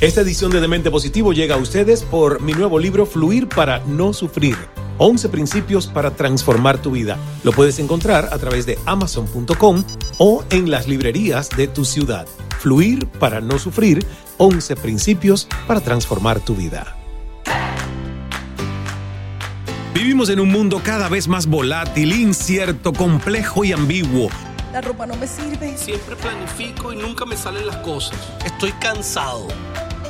[0.00, 4.12] Esta edición de Demente Positivo llega a ustedes por mi nuevo libro Fluir para no
[4.12, 4.56] sufrir.
[4.98, 7.18] 11 principios para transformar tu vida.
[7.42, 9.84] Lo puedes encontrar a través de amazon.com
[10.18, 12.26] o en las librerías de tu ciudad.
[12.60, 14.04] Fluir para no sufrir.
[14.38, 16.96] 11 principios para transformar tu vida.
[19.94, 24.30] Vivimos en un mundo cada vez más volátil, incierto, complejo y ambiguo.
[24.72, 25.76] La ropa no me sirve.
[25.76, 28.16] Siempre planifico y nunca me salen las cosas.
[28.44, 29.48] Estoy cansado.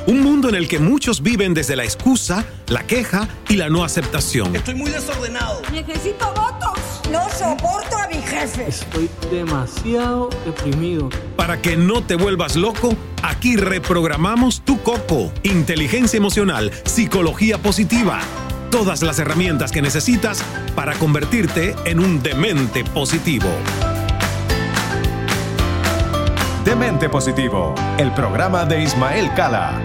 [0.07, 3.83] Un mundo en el que muchos viven desde la excusa, la queja y la no
[3.83, 4.55] aceptación.
[4.55, 5.61] Estoy muy desordenado.
[5.71, 6.79] Necesito votos.
[7.11, 8.67] No soporto a mi jefe.
[8.67, 11.09] Estoy demasiado deprimido.
[11.35, 15.31] Para que no te vuelvas loco, aquí reprogramamos tu coco.
[15.43, 18.21] Inteligencia emocional, psicología positiva.
[18.69, 20.43] Todas las herramientas que necesitas
[20.75, 23.49] para convertirte en un demente positivo.
[26.65, 29.81] Demente Positivo, el programa de Ismael Cala.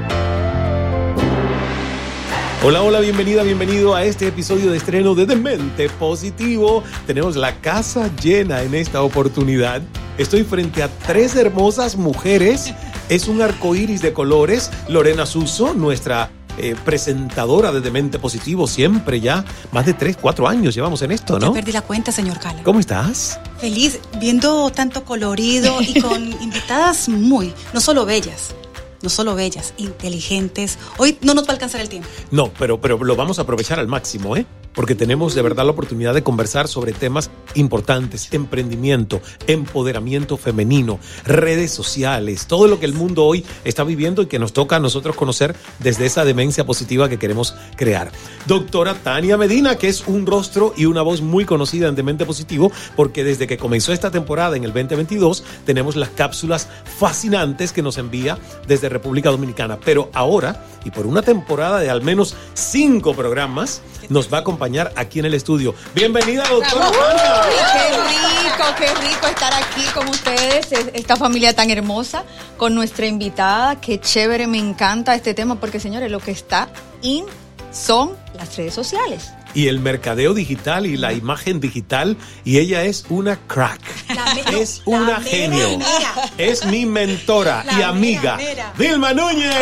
[2.63, 6.85] Hola, hola, bienvenida, bienvenido a este episodio de estreno de Demente Positivo.
[7.07, 9.81] Tenemos la casa llena en esta oportunidad.
[10.19, 12.75] Estoy frente a tres hermosas mujeres.
[13.09, 14.71] Es un arco iris de colores.
[14.87, 19.45] Lorena Suso, nuestra eh, presentadora de Demente Positivo, siempre ya.
[19.73, 21.53] Más de tres, cuatro años llevamos en esto, Ya ¿no?
[21.53, 22.63] perdí la cuenta, señor Cala.
[22.63, 23.39] ¿Cómo estás?
[23.59, 28.55] Feliz viendo tanto colorido y con invitadas muy, no solo bellas,
[29.03, 30.79] no solo bellas, inteligentes.
[30.99, 32.09] Hoy no nos va a alcanzar el tiempo.
[32.31, 34.47] No, pero, pero lo vamos a aprovechar al máximo, ¿eh?
[34.77, 41.73] Porque tenemos de verdad la oportunidad de conversar sobre temas importantes, emprendimiento, empoderamiento femenino, redes
[41.73, 45.17] sociales, todo lo que el mundo hoy está viviendo y que nos toca a nosotros
[45.17, 48.13] conocer desde esa demencia positiva que queremos crear.
[48.47, 52.71] Doctora Tania Medina, que es un rostro y una voz muy conocida en Demente Positivo,
[52.95, 56.69] porque desde que comenzó esta temporada en el 2022 tenemos las cápsulas
[56.99, 59.79] fascinantes que nos envía desde República Dominicana.
[59.83, 64.93] Pero ahora, y por una temporada de al menos cinco programas, nos va a acompañar
[64.95, 65.75] aquí en el estudio.
[65.97, 66.91] Bienvenida, doctora.
[67.73, 72.23] Qué rico, qué rico estar aquí con ustedes, es- esta familia tan hermosa,
[72.57, 73.81] con nuestra invitada.
[73.81, 76.69] Qué chévere, me encanta este tema porque, señores, lo que está
[77.03, 77.25] in
[77.73, 79.31] son las redes sociales.
[79.57, 83.81] Y el mercadeo digital y la imagen digital, y ella es una crack.
[84.53, 85.79] es una genio.
[86.37, 88.39] Es mi mentora y amiga,
[88.79, 89.55] Vilma Núñez.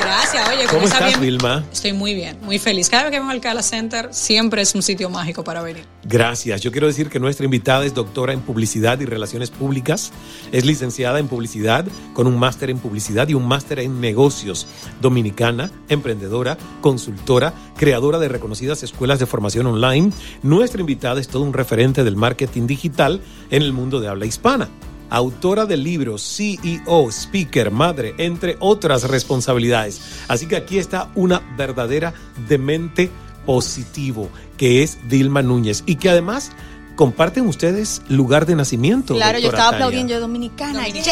[0.00, 1.64] Gracias, oye, ¿Cómo estás, bien- Vilma?
[1.72, 2.88] Estoy muy bien, muy feliz.
[2.90, 5.84] Cada vez que vengo al Cala Center, siempre es un sitio mágico para venir.
[6.04, 6.60] Gracias.
[6.60, 10.12] Yo quiero decir que nuestra invitada es doctora en publicidad y relaciones públicas.
[10.52, 14.66] Es licenciada en publicidad con un máster en publicidad y un máster en negocios.
[15.00, 20.10] Dominicana, emprendedora, consultora, creadora de reconocidas escuelas de formación online.
[20.42, 24.68] Nuestra invitada es todo un referente del marketing digital en el mundo de habla hispana.
[25.10, 30.00] Autora del libro CEO, speaker, madre, entre otras responsabilidades.
[30.26, 32.14] Así que aquí está una verdadera
[32.48, 33.10] demente
[33.46, 36.50] positivo, que es Dilma Núñez, y que además
[36.96, 39.14] comparten ustedes lugar de nacimiento.
[39.14, 40.88] claro, yo estaba aplaudiendo yo dominicana.
[40.88, 41.06] Yes.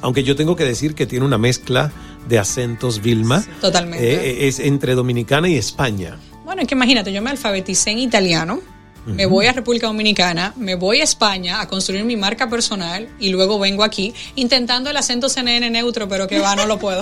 [0.00, 1.90] Aunque yo tengo que decir que tiene una mezcla
[2.28, 3.44] de acentos, Vilma.
[3.60, 4.12] Totalmente.
[4.12, 6.16] Eh, es entre Dominicana y España.
[6.44, 8.60] Bueno, es que imagínate, yo me alfabeticé en italiano,
[9.06, 13.30] me voy a República Dominicana, me voy a España a construir mi marca personal y
[13.30, 17.00] luego vengo aquí intentando el acento CNN neutro, pero que va, no lo puedo.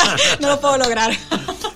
[0.40, 1.12] no lo puedo lograr.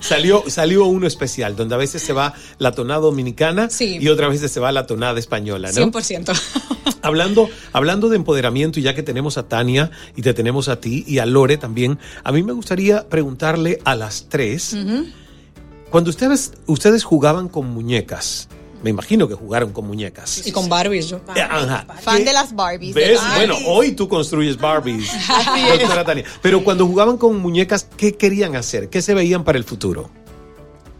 [0.00, 3.98] Salió, salió uno especial, donde a veces se va la tonada dominicana Sí.
[4.00, 5.90] y otras veces se va la tonada española, ¿no?
[5.90, 6.40] 100%.
[7.02, 11.04] Hablando, hablando de empoderamiento, y ya que tenemos a Tania y te tenemos a ti
[11.06, 14.74] y a Lore también, a mí me gustaría preguntarle a las tres,
[15.90, 18.48] cuando ustedes, ustedes jugaban con muñecas,
[18.84, 20.46] me imagino que jugaron con muñecas.
[20.46, 21.16] Y con Barbies yo.
[21.34, 21.86] Eh, ajá.
[22.02, 22.94] Fan ¿Qué- de las Barbies.
[22.94, 23.16] ¿Ves?
[23.18, 23.36] Barbies.
[23.36, 25.10] Bueno, hoy tú construyes Barbies,
[25.78, 26.24] doctora Tania.
[26.42, 28.90] Pero cuando jugaban con muñecas, ¿qué querían hacer?
[28.90, 30.10] ¿Qué se veían para el futuro?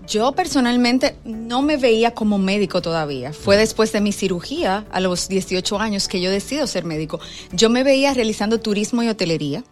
[0.09, 3.33] Yo personalmente no me veía como médico todavía.
[3.33, 7.21] Fue después de mi cirugía, a los 18 años, que yo decido ser médico.
[7.53, 9.63] Yo me veía realizando turismo y hotelería.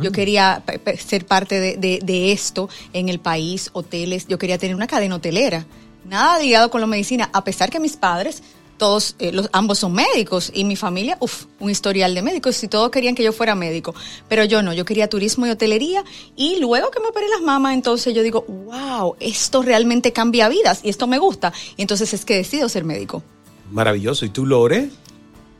[0.00, 4.26] Yo quería pe- pe- ser parte de, de- de esto en el país, hoteles.
[4.26, 5.66] Yo quería tener una cadena hotelera.
[6.04, 8.42] Nada ligado con la medicina, a pesar que mis padres
[8.82, 12.68] todos, eh, los, ambos son médicos y mi familia, uff, un historial de médicos y
[12.68, 13.94] todos querían que yo fuera médico,
[14.28, 16.02] pero yo no, yo quería turismo y hotelería
[16.34, 20.80] y luego que me operé las mamas, entonces yo digo, wow, esto realmente cambia vidas
[20.82, 23.22] y esto me gusta y entonces es que decido ser médico.
[23.70, 24.24] Maravilloso.
[24.24, 24.90] ¿Y tú, Lore?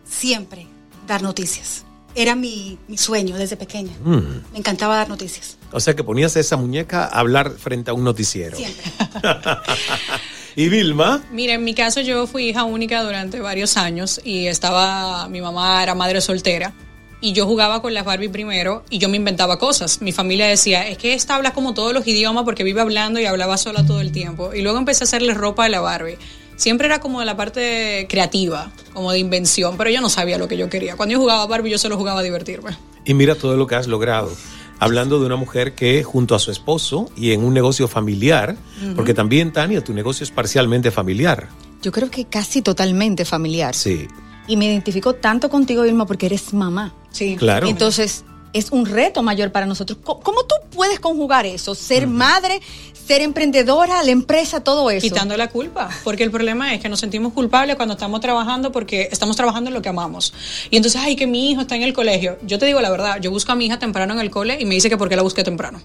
[0.04, 0.66] Siempre
[1.06, 1.84] dar noticias.
[2.14, 3.92] Era mi, mi sueño desde pequeña.
[4.04, 4.52] Mm.
[4.52, 5.56] Me encantaba dar noticias.
[5.72, 8.56] O sea que ponías esa muñeca a hablar frente a un noticiero.
[8.56, 8.84] Siempre.
[10.56, 11.22] ¿Y Vilma?
[11.30, 15.82] Mira, en mi caso yo fui hija única durante varios años y estaba, mi mamá
[15.82, 16.74] era madre soltera
[17.22, 20.02] y yo jugaba con las Barbie primero y yo me inventaba cosas.
[20.02, 23.24] Mi familia decía, es que esta habla como todos los idiomas porque vive hablando y
[23.24, 24.52] hablaba sola todo el tiempo.
[24.52, 26.18] Y luego empecé a hacerle ropa a la Barbie.
[26.62, 30.46] Siempre era como de la parte creativa, como de invención, pero yo no sabía lo
[30.46, 30.94] que yo quería.
[30.94, 32.76] Cuando yo jugaba Barbie yo solo jugaba a divertirme.
[33.04, 34.30] Y mira todo lo que has logrado.
[34.78, 38.54] Hablando de una mujer que junto a su esposo y en un negocio familiar,
[38.94, 41.48] porque también, Tania, tu negocio es parcialmente familiar.
[41.82, 43.74] Yo creo que casi totalmente familiar.
[43.74, 44.06] Sí.
[44.46, 46.94] Y me identifico tanto contigo, Vilma, porque eres mamá.
[47.10, 47.34] Sí.
[47.34, 47.66] Claro.
[47.66, 49.98] Entonces, es un reto mayor para nosotros.
[50.02, 51.74] ¿Cómo, cómo tú puedes conjugar eso?
[51.74, 52.60] Ser madre,
[53.06, 55.02] ser emprendedora, la empresa, todo eso.
[55.02, 59.08] Quitando la culpa, porque el problema es que nos sentimos culpables cuando estamos trabajando porque
[59.10, 60.32] estamos trabajando en lo que amamos.
[60.70, 62.38] Y entonces, ay, que mi hijo está en el colegio.
[62.42, 64.64] Yo te digo la verdad, yo busco a mi hija temprano en el cole y
[64.64, 65.80] me dice que por qué la busqué temprano.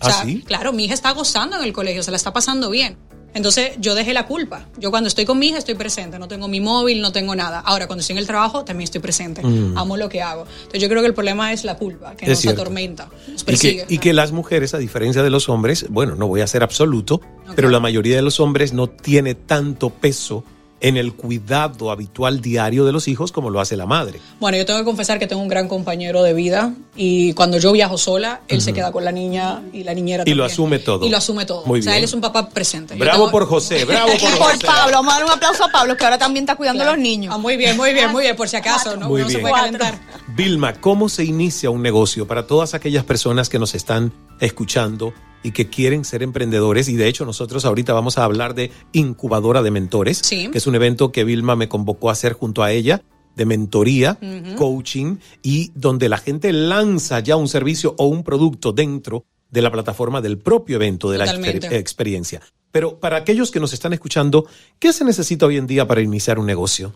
[0.00, 0.42] O ¿Ah, sea, sí?
[0.46, 2.96] claro, mi hija está gozando en el colegio, se la está pasando bien.
[3.38, 4.66] Entonces yo dejé la culpa.
[4.78, 7.60] Yo cuando estoy con mi hija estoy presente, no tengo mi móvil, no tengo nada.
[7.60, 9.42] Ahora cuando estoy en el trabajo también estoy presente.
[9.42, 9.78] Mm.
[9.78, 10.42] Amo lo que hago.
[10.58, 12.62] Entonces yo creo que el problema es la culpa, que Es nos cierto.
[12.62, 13.86] atormenta, nos Y persigue.
[13.86, 16.62] que, y que las mujeres, a diferencia de los hombres, bueno, no voy a ser
[16.64, 17.20] absoluto,
[17.54, 20.42] pero la mayoría de los hombres no tiene tanto peso
[20.80, 24.20] en el cuidado habitual diario de los hijos como lo hace la madre.
[24.38, 27.72] Bueno, yo tengo que confesar que tengo un gran compañero de vida y cuando yo
[27.72, 30.52] viajo sola, él se queda con la niña y la niñera Y lo también.
[30.52, 31.04] asume todo.
[31.06, 31.64] Y lo asume todo.
[31.66, 31.98] Muy o sea, bien.
[31.98, 32.94] él es un papá presente.
[32.94, 34.66] Bravo tengo- por José, bravo por Y por José.
[34.66, 36.98] Pablo, vamos a dar un aplauso a Pablo, que ahora también está cuidando a los
[36.98, 37.34] niños.
[37.34, 39.08] Ah, muy bien, muy bien, muy bien, por si acaso, ¿no?
[39.08, 39.98] Muy Uno se puede calentar.
[40.28, 45.12] Vilma, ¿cómo se inicia un negocio para todas aquellas personas que nos están escuchando
[45.42, 46.88] y que quieren ser emprendedores?
[46.88, 50.48] Y de hecho nosotros ahorita vamos a hablar de incubadora de mentores, Sí.
[50.50, 53.02] que es un evento que Vilma me convocó a hacer junto a ella
[53.36, 54.18] de mentoría,
[54.56, 59.70] coaching y donde la gente lanza ya un servicio o un producto dentro de la
[59.70, 62.42] plataforma del propio evento, de la exper- experiencia.
[62.70, 64.46] Pero para aquellos que nos están escuchando,
[64.78, 66.94] ¿qué se necesita hoy en día para iniciar un negocio?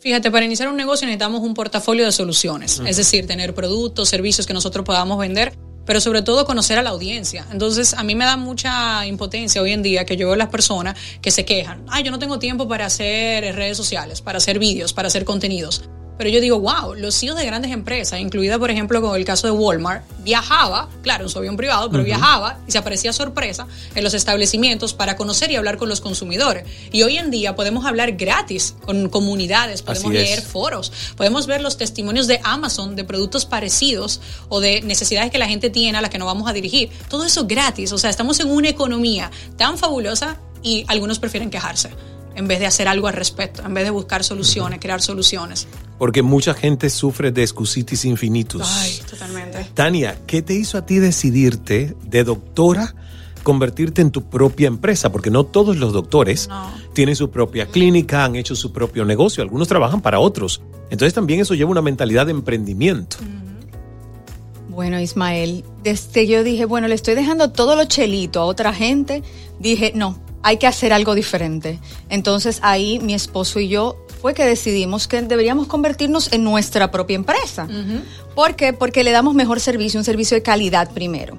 [0.00, 4.46] Fíjate, para iniciar un negocio necesitamos un portafolio de soluciones, es decir, tener productos, servicios
[4.48, 5.52] que nosotros podamos vender,
[5.84, 7.46] pero sobre todo conocer a la audiencia.
[7.50, 10.96] Entonces, a mí me da mucha impotencia hoy en día que yo veo las personas
[11.20, 14.92] que se quejan, ay, yo no tengo tiempo para hacer redes sociales, para hacer vídeos,
[14.92, 15.88] para hacer contenidos.
[16.18, 19.46] Pero yo digo, wow, los CEOs de grandes empresas, incluida por ejemplo con el caso
[19.46, 24.04] de Walmart, viajaba, claro, en su avión privado, pero viajaba y se aparecía sorpresa en
[24.04, 26.64] los establecimientos para conocer y hablar con los consumidores.
[26.92, 31.76] Y hoy en día podemos hablar gratis con comunidades, podemos leer foros, podemos ver los
[31.76, 36.10] testimonios de Amazon de productos parecidos o de necesidades que la gente tiene a las
[36.10, 36.90] que nos vamos a dirigir.
[37.08, 41.90] Todo eso gratis, o sea, estamos en una economía tan fabulosa y algunos prefieren quejarse
[42.34, 45.66] en vez de hacer algo al respecto, en vez de buscar soluciones, crear soluciones.
[45.98, 48.62] Porque mucha gente sufre de excusitis infinitus.
[48.64, 49.66] Ay, totalmente.
[49.74, 52.94] Tania, ¿qué te hizo a ti decidirte de doctora
[53.42, 55.12] convertirte en tu propia empresa?
[55.12, 56.48] Porque no todos los doctores
[56.92, 60.62] tienen su propia clínica, han hecho su propio negocio, algunos trabajan para otros.
[60.90, 63.16] Entonces también eso lleva una mentalidad de emprendimiento.
[64.68, 69.22] Bueno, Ismael, desde yo dije, bueno, le estoy dejando todo lo chelito a otra gente,
[69.58, 71.78] dije, no, hay que hacer algo diferente.
[72.08, 77.16] Entonces ahí mi esposo y yo fue que decidimos que deberíamos convertirnos en nuestra propia
[77.16, 77.68] empresa.
[78.34, 78.72] ¿Por qué?
[78.72, 81.38] Porque le damos mejor servicio, un servicio de calidad primero.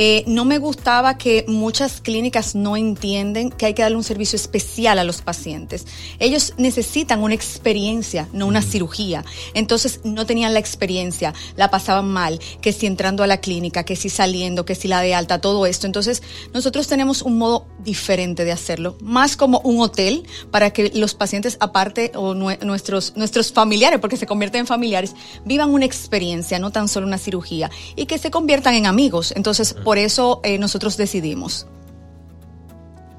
[0.00, 4.36] Eh, no me gustaba que muchas clínicas no entienden que hay que darle un servicio
[4.36, 5.86] especial a los pacientes.
[6.20, 9.24] Ellos necesitan una experiencia, no una cirugía.
[9.54, 13.96] Entonces no tenían la experiencia, la pasaban mal, que si entrando a la clínica, que
[13.96, 15.88] si saliendo, que si la de alta, todo esto.
[15.88, 16.22] Entonces
[16.54, 21.56] nosotros tenemos un modo diferente de hacerlo, más como un hotel para que los pacientes
[21.58, 25.14] aparte o nue- nuestros, nuestros familiares, porque se convierten en familiares,
[25.46, 29.32] vivan una experiencia, no tan solo una cirugía, y que se conviertan en amigos.
[29.34, 31.66] Entonces, por eso eh, nosotros decidimos.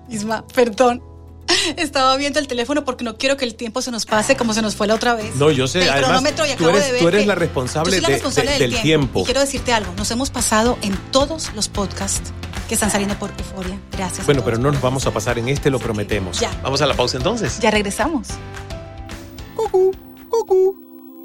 [0.10, 1.02] Isma, perdón.
[1.78, 4.62] Estaba viendo el teléfono porque no quiero que el tiempo se nos pase como se
[4.62, 5.36] nos fue la otra vez.
[5.36, 7.28] No, yo sé, El además cronómetro y tú acabo eres, de ver tú eres que
[7.28, 8.84] la yo responsable, soy la de- responsable de- del, del tiempo.
[9.06, 9.20] tiempo.
[9.22, 12.32] Y quiero decirte algo, nos hemos pasado en todos los podcasts
[12.68, 13.80] que están saliendo por Euforia.
[13.94, 14.26] Gracias.
[14.26, 16.40] Bueno, pero no nos vamos a pasar en este, lo prometemos.
[16.40, 16.52] Ya.
[16.62, 17.60] Vamos a la pausa entonces.
[17.60, 18.28] Ya regresamos.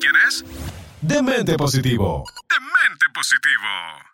[0.01, 0.45] ¿Quién es?
[1.01, 2.25] Demente Positivo.
[2.49, 4.14] Demente Positivo.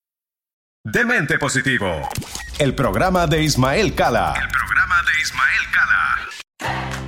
[0.83, 2.09] Demente Positivo,
[2.57, 4.33] el programa de Ismael Cala.
[4.35, 7.05] El programa de Ismael Cala.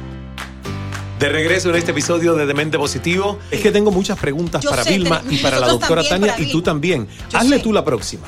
[1.17, 4.83] De regreso en este episodio de Demente Positivo, es que tengo muchas preguntas Yo para
[4.83, 7.07] sé, Vilma y para la doctora Tania y tú también.
[7.31, 7.63] Yo Hazle sé.
[7.63, 8.27] tú la próxima.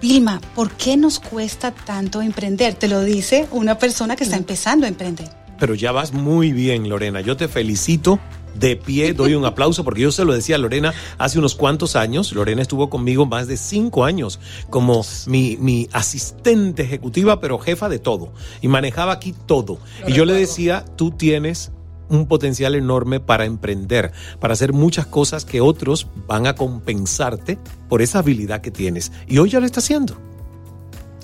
[0.00, 2.74] Vilma, ¿por qué nos cuesta tanto emprender?
[2.74, 5.28] Te lo dice una persona que está empezando a emprender.
[5.58, 7.20] Pero ya vas muy bien, Lorena.
[7.20, 8.20] Yo te felicito.
[8.58, 11.96] De pie, doy un aplauso porque yo se lo decía a Lorena hace unos cuantos
[11.96, 12.32] años.
[12.32, 17.98] Lorena estuvo conmigo más de cinco años como mi, mi asistente ejecutiva, pero jefa de
[17.98, 18.32] todo.
[18.60, 19.78] Y manejaba aquí todo.
[20.06, 21.72] y yo le decía, tú tienes
[22.08, 28.02] un potencial enorme para emprender, para hacer muchas cosas que otros van a compensarte por
[28.02, 29.12] esa habilidad que tienes.
[29.26, 30.16] Y hoy ya lo está haciendo.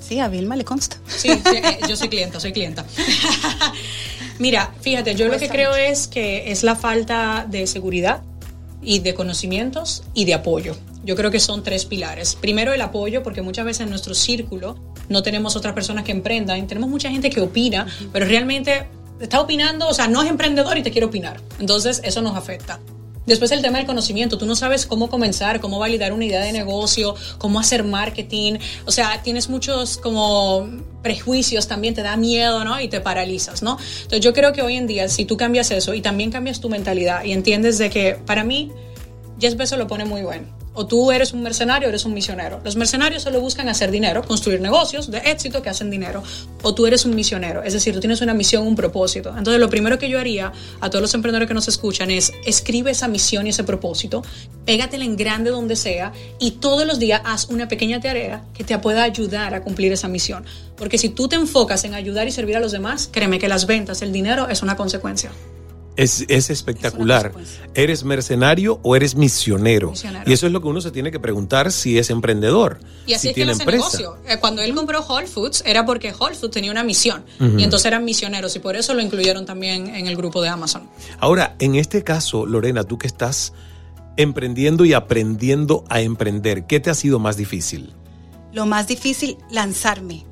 [0.00, 0.98] Sí, a Vilma le consta.
[1.06, 2.84] Sí, sí, eh, yo soy clienta, soy clienta.
[4.38, 8.22] Mira, fíjate, yo lo que creo es que es la falta de seguridad
[8.82, 10.76] y de conocimientos y de apoyo.
[11.04, 12.34] Yo creo que son tres pilares.
[12.34, 14.76] Primero el apoyo, porque muchas veces en nuestro círculo
[15.08, 18.86] no tenemos otras personas que emprendan, tenemos mucha gente que opina, pero realmente
[19.20, 21.40] está opinando, o sea, no es emprendedor y te quiere opinar.
[21.60, 22.80] Entonces eso nos afecta.
[23.26, 26.52] Después el tema del conocimiento, tú no sabes cómo comenzar, cómo validar una idea de
[26.52, 30.68] negocio, cómo hacer marketing, o sea, tienes muchos como
[31.02, 32.80] prejuicios también, te da miedo, ¿no?
[32.80, 33.78] Y te paralizas, ¿no?
[34.02, 36.68] Entonces yo creo que hoy en día, si tú cambias eso y también cambias tu
[36.68, 38.70] mentalidad y entiendes de que para mí,
[39.40, 40.63] Jeff Bezos lo pone muy bueno.
[40.74, 42.60] O tú eres un mercenario eres un misionero.
[42.64, 46.22] Los mercenarios solo buscan hacer dinero, construir negocios de éxito que hacen dinero.
[46.62, 49.30] O tú eres un misionero, es decir, tú tienes una misión, un propósito.
[49.30, 52.90] Entonces, lo primero que yo haría a todos los emprendedores que nos escuchan es escribe
[52.90, 54.22] esa misión y ese propósito,
[54.64, 58.76] pégatela en grande donde sea y todos los días haz una pequeña tarea que te
[58.78, 60.44] pueda ayudar a cumplir esa misión.
[60.76, 63.66] Porque si tú te enfocas en ayudar y servir a los demás, créeme que las
[63.66, 65.30] ventas, el dinero es una consecuencia.
[65.96, 67.32] Es, es espectacular.
[67.74, 69.90] ¿Eres mercenario o eres misionero?
[69.90, 70.28] Misionero.
[70.28, 72.80] Y eso es lo que uno se tiene que preguntar si es emprendedor.
[73.06, 73.98] Y así si es que él tiene hace empresa.
[73.98, 74.16] negocio.
[74.28, 77.24] Eh, Cuando él compró Whole Foods era porque Whole Foods tenía una misión.
[77.38, 80.88] Y entonces eran misioneros y por eso lo incluyeron también en el grupo de Amazon.
[81.20, 83.52] Ahora, en este caso, Lorena, tú que estás
[84.16, 87.92] emprendiendo y aprendiendo a emprender, ¿qué te ha sido más difícil?
[88.52, 90.24] Lo más difícil, lanzarme.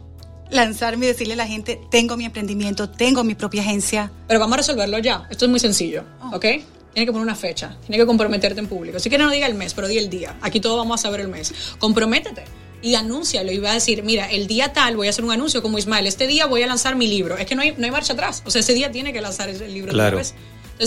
[0.52, 4.12] Lanzarme y decirle a la gente, tengo mi emprendimiento, tengo mi propia agencia.
[4.28, 5.26] Pero vamos a resolverlo ya.
[5.30, 6.40] Esto es muy sencillo, ¿ok?
[6.40, 8.98] Tienes que poner una fecha, tienes que comprometerte en público.
[8.98, 10.36] Si quieres no diga el mes, pero di el día.
[10.42, 11.54] Aquí todos vamos a saber el mes.
[11.78, 12.44] Comprométete
[12.82, 15.62] y anúncialo y va a decir, mira, el día tal voy a hacer un anuncio
[15.62, 17.38] como Ismael, este día voy a lanzar mi libro.
[17.38, 18.42] Es que no hay, no hay marcha atrás.
[18.44, 20.18] O sea, ese día tiene que lanzar el libro Claro.
[20.18, 20.36] Entonces,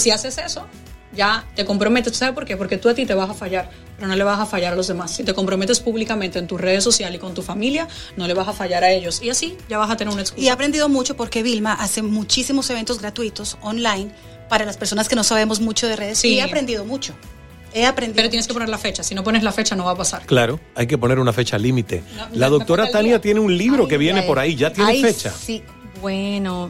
[0.04, 0.68] si haces eso,
[1.16, 2.14] ya te comprometes.
[2.14, 2.58] ¿Tú sabes por qué?
[2.58, 4.76] Porque tú a ti te vas a fallar, pero no le vas a fallar a
[4.76, 5.12] los demás.
[5.12, 8.48] Si te comprometes públicamente en tus redes sociales y con tu familia, no le vas
[8.48, 9.22] a fallar a ellos.
[9.22, 10.42] Y así ya vas a tener una excusa.
[10.42, 14.12] Y he aprendido mucho porque Vilma hace muchísimos eventos gratuitos online
[14.50, 16.20] para las personas que no sabemos mucho de redes.
[16.20, 16.30] Sí.
[16.30, 17.14] Y he aprendido mucho.
[17.74, 18.16] He aprendido.
[18.16, 19.04] Pero tienes que poner la fecha.
[19.04, 20.26] Si no pones la fecha, no va a pasar.
[20.26, 22.04] Claro, hay que poner una fecha límite.
[22.34, 25.34] la doctora el Tania tiene un libro que viene por ahí, ya tiene Ay, fecha.
[25.34, 25.62] Sí,
[26.02, 26.70] bueno.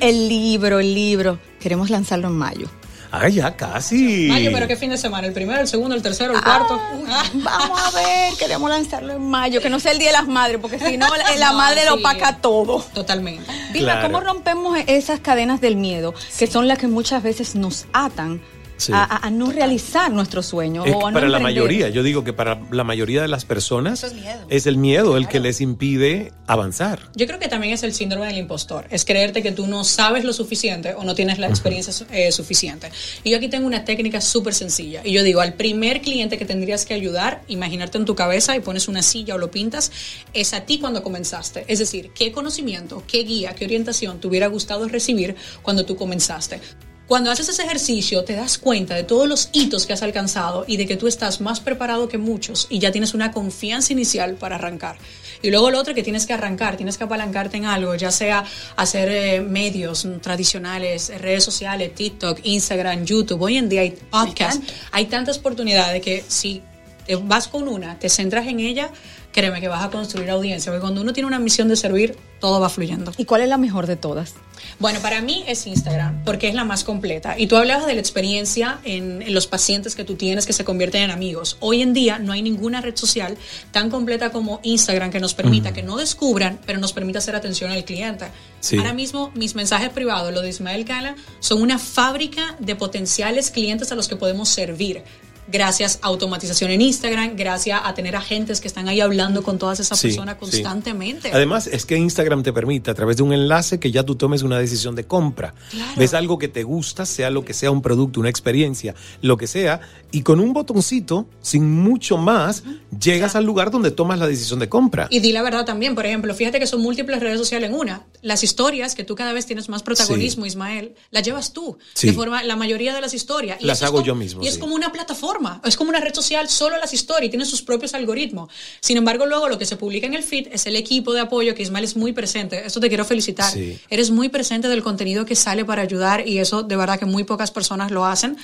[0.00, 1.38] El libro, el libro.
[1.60, 2.68] Queremos lanzarlo en mayo.
[3.10, 4.26] Ah, ya casi.
[4.28, 5.26] Mayo, pero ¿qué fin de semana?
[5.26, 6.80] ¿El primero, el segundo, el tercero, el cuarto?
[7.08, 7.22] Ah.
[7.34, 10.58] Vamos a ver, queremos lanzarlo en mayo, que no sea el Día de las Madres,
[10.60, 12.84] porque si no, la, la No, madre lo opaca todo.
[12.94, 13.50] Totalmente.
[13.72, 14.08] Vilma, Claro.
[14.08, 18.40] ¿cómo rompemos esas cadenas del miedo, que son las que muchas veces nos atan
[18.76, 18.92] Sí.
[18.94, 22.24] a, no realizar nuestro sueño Es o que a no para la mayoría, yo digo
[22.24, 24.04] que para la mayoría de las personas
[24.48, 27.00] es, el miedo el que les impide avanzar.
[27.14, 28.86] Yo creo que también es el síndrome del impostor.
[28.90, 32.90] Es creerte que tú no sabes lo suficiente o no tienes la experiencia eh, suficiente.
[33.24, 35.02] Y yo aquí tengo una técnica súper sencilla.
[35.04, 38.60] Y yo digo, al primer cliente que tendrías que ayudar, imaginarte en tu cabeza y
[38.60, 39.92] pones una silla o lo pintas,
[40.32, 41.64] es a ti cuando comenzaste.
[41.68, 46.60] Es decir, qué conocimiento, qué guía, qué orientación te hubiera gustado recibir cuando tú comenzaste.
[47.06, 50.76] Cuando haces ese ejercicio te das cuenta de todos los hitos que has alcanzado y
[50.76, 54.56] de que tú estás más preparado que muchos y ya tienes una confianza inicial para
[54.56, 54.96] arrancar.
[55.40, 58.44] Y luego lo otro que tienes que arrancar, tienes que apalancarte en algo, ya sea
[58.74, 63.40] hacer eh, medios tradicionales, redes sociales, TikTok, Instagram, YouTube.
[63.40, 66.60] Hoy en día hay podcasts, hay tantas oportunidades que si
[67.06, 68.90] te vas con una, te centras en ella,
[69.36, 70.72] créeme que vas a construir audiencia.
[70.72, 73.12] Porque cuando uno tiene una misión de servir, todo va fluyendo.
[73.18, 74.34] ¿Y cuál es la mejor de todas?
[74.78, 77.38] Bueno, para mí es Instagram, porque es la más completa.
[77.38, 80.64] Y tú hablabas de la experiencia en, en los pacientes que tú tienes que se
[80.64, 81.58] convierten en amigos.
[81.60, 83.36] Hoy en día no hay ninguna red social
[83.72, 87.70] tan completa como Instagram que nos permita que no descubran, pero nos permita hacer atención
[87.70, 88.28] al cliente.
[88.60, 88.78] Sí.
[88.78, 93.92] Ahora mismo mis mensajes privados, lo de Ismael Cala, son una fábrica de potenciales clientes
[93.92, 95.02] a los que podemos servir.
[95.48, 99.78] Gracias a automatización en Instagram, gracias a tener agentes que están ahí hablando con todas
[99.80, 100.40] esas Sí, personas sí.
[100.40, 101.30] constantemente.
[101.32, 104.42] Además, es que Instagram te permite, a través de un enlace, que ya tú tomes
[104.42, 105.54] una decisión de compra.
[105.96, 109.46] Ves algo que te gusta, sea lo que sea, un producto, una experiencia, lo que
[109.46, 112.64] sea, y con un botoncito, sin mucho más,
[113.00, 115.06] llegas al lugar donde tomas la decisión de compra.
[115.10, 118.06] Y di la verdad también, por ejemplo, fíjate que son múltiples redes sociales en una.
[118.22, 121.78] Las historias, que tú cada vez tienes más protagonismo, Ismael, las llevas tú.
[121.94, 122.08] Sí.
[122.08, 123.62] De forma, la mayoría de las historias.
[123.62, 126.48] Las hago como- yo mismo, Y es como una plataforma, es como una red social,
[126.48, 128.50] solo las historias, y tiene sus propios algoritmos.
[128.80, 131.54] Sin embargo, luego lo que se publica en el feed es el equipo de apoyo
[131.54, 132.66] que Ismael es muy presente.
[132.66, 133.52] Eso te quiero felicitar.
[133.52, 133.78] Sí.
[133.90, 137.24] Eres muy presente del contenido que sale para ayudar y eso de verdad que muy
[137.24, 138.36] pocas personas lo hacen.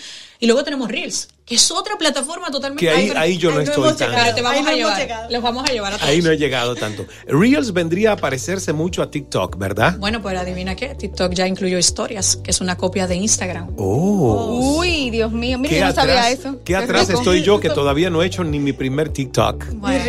[0.42, 3.84] Y luego tenemos Reels, que es otra plataforma totalmente Que ahí- ahí yo no estoy
[3.84, 4.98] hemos tan- llegado, Pero te vamos Ahí no a hemos llevar.
[5.00, 5.30] llegado.
[5.30, 6.10] Los vamos a llevar a todos.
[6.10, 7.06] Ahí no he llegado tanto.
[7.28, 9.98] Reels vendría a parecerse mucho a TikTok, ¿verdad?
[9.98, 13.68] Bueno, pues adivina qué, TikTok ya incluyó historias, que es una copia de Instagram.
[13.78, 14.78] Oh.
[14.80, 16.56] Uy, Dios mío, mira, ¿Qué yo no sabía eso.
[16.64, 19.66] qué atrás estoy yo que todavía no he hecho ni mi primer TikTok?
[19.74, 20.04] Bueno,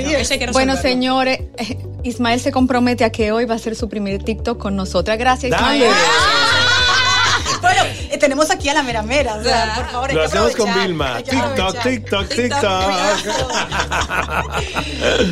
[0.52, 4.58] Bueno, señores, eh, Ismael se compromete a que hoy va a ser su primer TikTok
[4.58, 5.20] con nosotras.
[5.20, 5.78] Gracias, Dale.
[5.78, 5.94] Ismael.
[7.62, 9.36] Bueno, eh, tenemos aquí a la mera mera.
[9.36, 11.22] O sea, por favor, hay Lo que hacemos con Vilma.
[11.22, 11.84] TikTok.
[11.84, 12.84] TikTok, TikTok.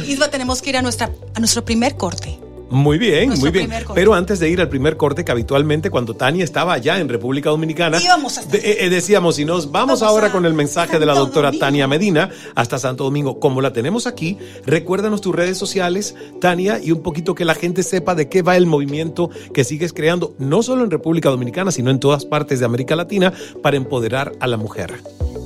[0.07, 2.37] Isma, tenemos que ir a, nuestra, a nuestro primer corte.
[2.71, 3.71] Muy bien, Nuestro muy bien.
[3.93, 7.49] Pero antes de ir al primer corte, que habitualmente cuando Tania estaba allá en República
[7.49, 11.05] Dominicana, de- eh, eh, decíamos, y nos vamos, Vamos ahora a con el mensaje de
[11.05, 11.65] la doctora Domingo.
[11.65, 13.39] Tania Medina hasta Santo Domingo.
[13.39, 17.83] Como la tenemos aquí, recuérdanos tus redes sociales, Tania, y un poquito que la gente
[17.83, 21.91] sepa de qué va el movimiento que sigues creando, no solo en República Dominicana, sino
[21.91, 24.93] en todas partes de América Latina, para empoderar a la mujer.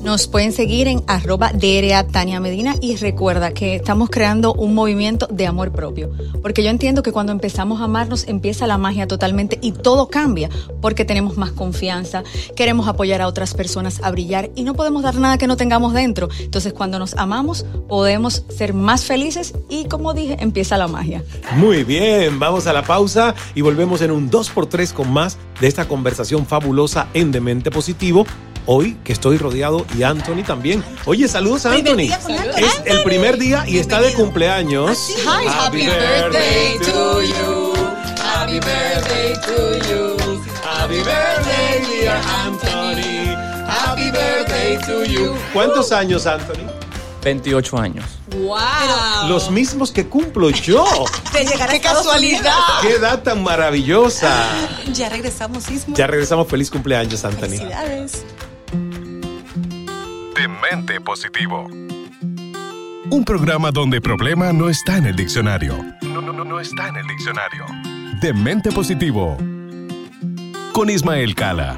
[0.04, 5.26] Nos pueden seguir en arroba DRA Tania Medina y recuerda que estamos creando un movimiento
[5.32, 6.12] de amor propio.
[6.44, 10.50] Porque yo entiendo que cuando empezamos a amarnos empieza la magia totalmente y todo cambia
[10.82, 12.26] porque tenemos más confianza,
[12.58, 15.94] queremos apoyar a otras personas a brillar y no podemos dar nada que no tengamos
[15.94, 16.28] dentro.
[16.42, 21.24] Entonces cuando nos amamos podemos ser más felices y como dije, empieza la magia.
[21.56, 25.88] Muy bien, vamos a la pausa y volvemos en un 2x3 con más de esta
[25.88, 28.26] conversación fabulosa en Demente Positivo.
[28.68, 30.84] Hoy que estoy rodeado y Anthony también.
[31.06, 32.10] Oye, saludos a Anthony.
[32.58, 35.10] Es el primer día y está de cumpleaños.
[35.24, 37.74] Hi, happy birthday to you.
[38.18, 40.18] Happy birthday to you.
[40.64, 43.36] Happy birthday, dear Anthony.
[43.68, 45.36] Happy birthday to you.
[45.54, 46.66] ¿Cuántos años, Anthony?
[47.24, 48.06] 28 años.
[48.36, 49.30] ¡Wow!
[49.30, 50.86] Los mismos que cumplo yo.
[51.34, 52.54] De llegar a ¡Qué Estados casualidad!
[52.82, 54.32] ¡Qué edad tan maravillosa!
[54.94, 55.96] Ya regresamos, Isma.
[55.96, 56.48] Ya regresamos.
[56.48, 57.48] Feliz cumpleaños, Anthony.
[57.58, 58.24] Felicidades.
[60.70, 61.68] Demente Positivo.
[63.12, 65.78] Un programa donde problema no está en el diccionario.
[66.02, 67.66] No, no, no, no está en el diccionario.
[68.20, 69.38] Demente Positivo.
[70.74, 71.78] Con Ismael Cala.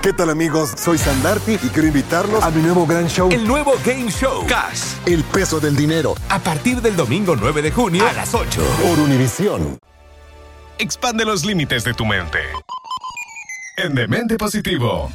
[0.00, 0.74] ¿Qué tal amigos?
[0.76, 3.30] Soy Sandarti y quiero invitarlos a mi nuevo gran show.
[3.32, 4.94] El nuevo Game Show Cash.
[5.06, 6.14] El peso del dinero.
[6.28, 8.62] A partir del domingo 9 de junio a las 8.
[8.80, 9.76] Por Univisión.
[10.78, 12.38] Expande los límites de tu mente.
[13.76, 15.10] En Demente Positivo.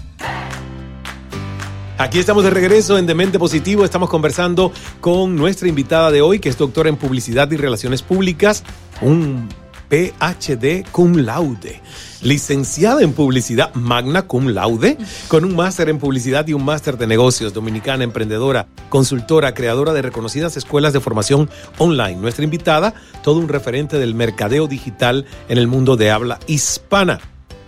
[1.98, 3.86] Aquí estamos de regreso en Demente Positivo.
[3.86, 8.66] Estamos conversando con nuestra invitada de hoy, que es doctora en Publicidad y Relaciones Públicas,
[9.00, 9.48] un
[9.94, 11.80] PhD cum laude,
[12.24, 17.06] licenciada en Publicidad magna cum laude, con un máster en Publicidad y un máster de
[17.06, 22.16] negocios, dominicana, emprendedora, consultora, creadora de reconocidas escuelas de formación online.
[22.16, 27.20] Nuestra invitada, todo un referente del mercadeo digital en el mundo de habla hispana.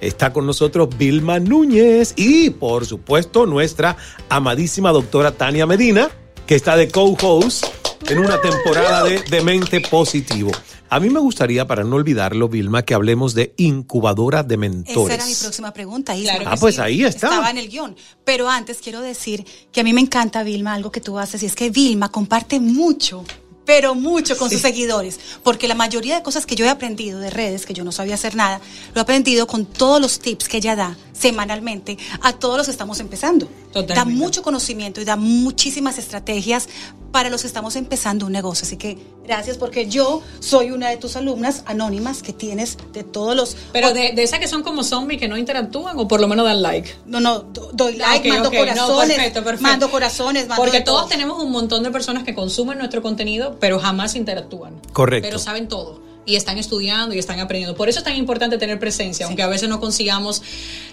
[0.01, 3.97] Está con nosotros Vilma Núñez y, por supuesto, nuestra
[4.29, 6.09] amadísima doctora Tania Medina,
[6.47, 10.51] que está de co-host en una temporada de Demente Positivo.
[10.89, 15.15] A mí me gustaría, para no olvidarlo, Vilma, que hablemos de incubadora de mentores.
[15.15, 16.15] Esa era mi próxima pregunta.
[16.15, 16.33] Isma.
[16.45, 17.27] ah, pues ahí está.
[17.27, 17.95] Estaba en el guion.
[18.23, 21.47] Pero antes quiero decir que a mí me encanta, Vilma, algo que tú haces, y
[21.47, 23.23] es que Vilma comparte mucho
[23.65, 27.31] pero mucho con sus seguidores, porque la mayoría de cosas que yo he aprendido de
[27.31, 28.61] redes, que yo no sabía hacer nada,
[28.93, 32.71] lo he aprendido con todos los tips que ella da semanalmente a todos los que
[32.71, 33.49] estamos empezando.
[33.83, 36.69] Da mucho conocimiento y da muchísimas estrategias
[37.11, 38.65] para los que estamos empezando un negocio.
[38.65, 43.35] Así que gracias porque yo soy una de tus alumnas anónimas que tienes de todos
[43.35, 43.55] los...
[43.71, 46.45] Pero de, de esas que son como zombies que no interactúan o por lo menos
[46.45, 46.93] dan like.
[47.05, 49.61] No, no, do- doy like, mando no, corazones, perfecto, perfecto.
[49.63, 50.97] mando corazones, mando Porque todo.
[50.97, 54.73] todos tenemos un montón de personas que consumen nuestro contenido, pero jamás interactúan.
[54.91, 55.27] Correcto.
[55.27, 56.04] Pero saben todo.
[56.25, 57.75] Y están estudiando y están aprendiendo.
[57.75, 60.41] Por eso es tan importante tener presencia, aunque a veces no consigamos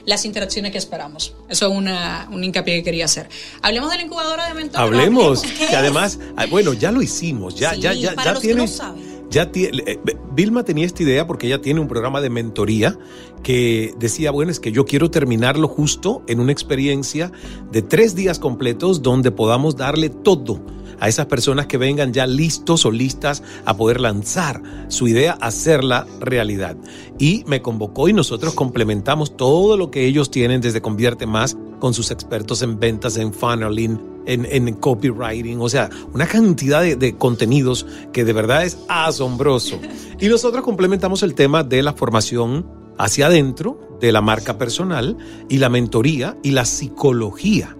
[0.04, 1.34] las interacciones que esperamos.
[1.48, 3.28] Eso es una, un hincapié que quería hacer.
[3.62, 4.84] Hablemos de la incubadora de mentores.
[4.86, 8.32] Hablemos, ¿Qué que además, ah, bueno, ya lo hicimos, ya, Sí, ya, ya, para ya
[8.32, 8.62] los que tiene.
[8.62, 9.12] no saben.
[9.30, 9.98] Ya tiene, eh,
[10.34, 12.98] Vilma tenía esta idea porque ella tiene un programa de mentoría
[13.42, 17.32] que decía, bueno, es que yo quiero terminarlo justo en una experiencia
[17.70, 20.60] de tres días completos donde podamos darle todo
[21.02, 26.06] a esas personas que vengan ya listos o listas a poder lanzar su idea, hacerla
[26.20, 26.76] realidad.
[27.18, 31.92] Y me convocó y nosotros complementamos todo lo que ellos tienen desde Convierte Más con
[31.92, 37.84] sus expertos en ventas, en funneling, en, copywriting, o sea, una cantidad de, de contenidos
[38.12, 39.80] que de verdad es asombroso.
[40.20, 42.64] Y nosotros complementamos el tema de la formación
[42.96, 45.16] hacia adentro, de la marca personal
[45.48, 47.76] y la mentoría y la psicología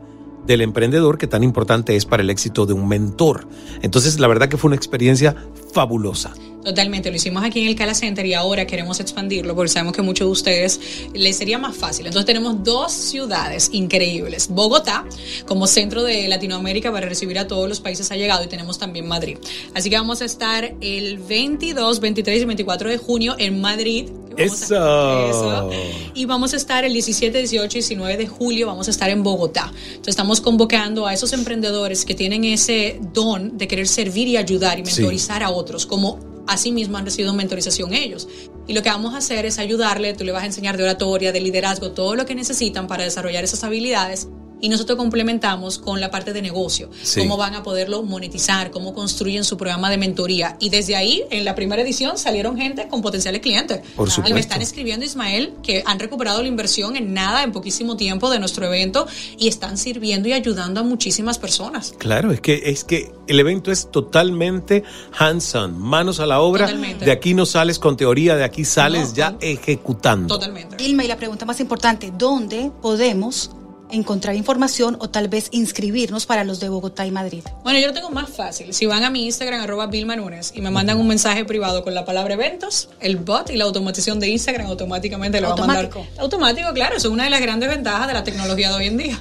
[0.47, 3.47] del emprendedor que tan importante es para el éxito de un mentor.
[3.83, 5.37] Entonces, la verdad que fue una experiencia
[5.73, 6.33] fabulosa.
[6.65, 10.03] Totalmente, lo hicimos aquí en el Cala Center y ahora queremos expandirlo porque sabemos que
[10.03, 10.81] muchos de ustedes
[11.13, 12.07] les sería más fácil.
[12.07, 14.49] Entonces tenemos dos ciudades increíbles.
[14.49, 15.05] Bogotá
[15.47, 19.39] como centro de Latinoamérica para recibir a todos los países allegados y tenemos también Madrid.
[19.75, 24.09] Así que vamos a estar el 22, 23 y 24 de junio en Madrid.
[24.37, 25.29] Eso.
[25.29, 25.71] Eso.
[26.15, 29.23] Y vamos a estar el 17, 18 y 19 de julio, vamos a estar en
[29.23, 29.73] Bogotá.
[29.89, 34.79] Entonces estamos convocando a esos emprendedores que tienen ese don de querer servir y ayudar
[34.79, 35.01] y Sí.
[35.01, 38.29] mentorizar a otros, como asimismo han recibido mentorización ellos.
[38.67, 41.33] Y lo que vamos a hacer es ayudarle, tú le vas a enseñar de oratoria,
[41.33, 44.29] de liderazgo, todo lo que necesitan para desarrollar esas habilidades.
[44.63, 47.21] Y nosotros complementamos con la parte de negocio, Sí.
[47.21, 50.57] cómo van a poderlo monetizar, cómo construyen su programa de mentoría.
[50.61, 53.81] Y desde ahí, en la primera edición, salieron gente con potenciales clientes.
[53.97, 54.35] Por Y supuesto.
[54.35, 58.39] me están escribiendo, Ismael, que han recuperado la inversión en nada, en poquísimo tiempo de
[58.39, 61.93] nuestro evento y están sirviendo y ayudando a muchísimas personas.
[61.99, 64.85] Claro, es que, es que el evento es totalmente
[65.19, 66.67] hands-on, manos a la obra.
[66.67, 67.05] Totalmente.
[67.05, 70.29] De aquí no sales con teoría, de aquí sales ya ejecutando.
[70.37, 70.77] Totalmente.
[70.77, 73.51] Vilma, y la pregunta más importante, ¿dónde podemos
[73.93, 77.45] encontrar información o tal vez inscribirnos para los de Bogotá y Madrid?
[77.63, 78.73] Bueno, yo lo tengo más fácil.
[78.75, 81.95] Si van a mi Instagram, arroba Vilma Núñez, y me mandan un mensaje privado con
[81.95, 85.99] la palabra eventos, el bot y la automatización de Instagram automáticamente lo va a Automático.
[86.01, 86.21] mandar.
[86.23, 86.97] Automático, claro.
[86.97, 89.21] Eso es una de las grandes ventajas de la tecnología de hoy en día.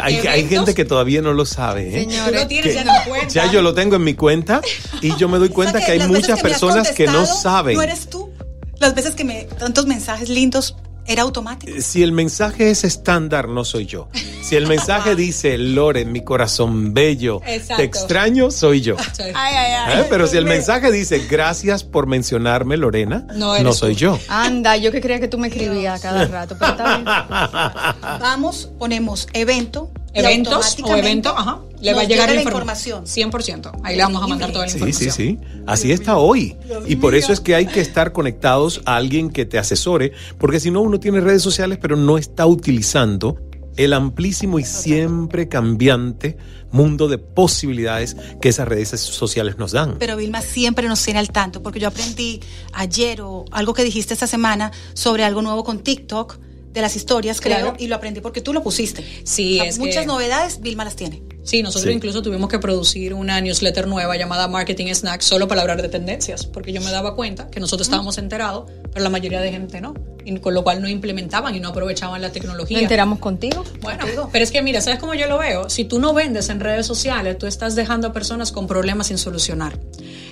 [0.00, 2.02] Hay, hay gente que todavía no lo sabe.
[2.02, 2.06] ¿eh?
[2.06, 3.28] Tú lo tienes Que ya en la cuenta.
[3.28, 4.60] ya yo lo tengo en mi cuenta
[5.02, 7.06] y yo me doy cuenta O sea que hay las veces muchas has personas que
[7.06, 7.74] no saben.
[7.76, 8.30] No eres tú.
[8.78, 10.76] Las veces que me tantos mensajes lindos
[11.08, 11.72] era automático.
[11.80, 14.08] Si el mensaje es estándar, no soy yo.
[14.42, 17.76] Si el mensaje dice, Lore, mi corazón bello, Exacto.
[17.76, 18.96] te extraño, soy yo.
[19.34, 20.06] Ay, ¿Eh?
[20.08, 23.98] Pero si el mensaje dice, gracias por mencionarme, Lorena, No soy tú.
[24.00, 24.18] yo.
[24.28, 27.04] Anda, yo que creía que tú me escribías cada rato, pero está bien.
[28.20, 29.90] Vamos, ponemos evento.
[30.18, 31.60] Eventos o evento, ajá.
[31.80, 33.04] Le va a llegar llega la información.
[33.04, 33.80] 100%.
[33.84, 35.12] Ahí le vamos a mandar toda la Sí, información.
[35.12, 35.62] sí, sí.
[35.66, 36.56] Así está hoy.
[36.86, 40.58] Y por eso es que hay que estar conectados a alguien que te asesore, porque
[40.60, 43.38] si no, uno tiene redes sociales, pero no está utilizando
[43.76, 46.36] el amplísimo y siempre cambiante
[46.72, 49.96] mundo de posibilidades que esas redes sociales nos dan.
[49.98, 52.40] Pero Vilma siempre nos tiene al tanto, porque yo aprendí
[52.72, 56.38] ayer o algo que dijiste esta semana sobre algo nuevo con TikTok,
[56.72, 57.76] de las historias, creo, Claro.
[57.78, 59.04] y lo aprendí porque tú lo pusiste.
[59.24, 61.22] Sí, O sea, es Muchas que- novedades, Vilma las tiene.
[61.48, 61.96] Sí, nosotros Sí.
[61.96, 66.44] incluso tuvimos que producir una newsletter nueva llamada Marketing Snacks solo para hablar de tendencias,
[66.44, 69.94] porque yo me daba cuenta que nosotros estábamos enterados, pero la mayoría de gente no,
[70.26, 72.76] y con lo cual no implementaban y no aprovechaban la tecnología.
[72.76, 73.64] ¿Nos enteramos contigo?
[73.80, 75.70] Bueno, pero es que mira, ¿sabes cómo yo lo veo?
[75.70, 79.16] Si tú no vendes en redes sociales, tú estás dejando a personas con problemas sin
[79.16, 79.78] solucionar.